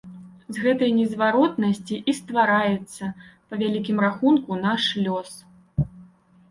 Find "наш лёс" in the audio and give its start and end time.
4.67-5.31